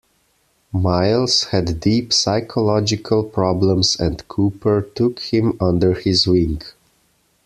[0.73, 6.63] Miles had deep psychological problems and Cooper took him under his wing.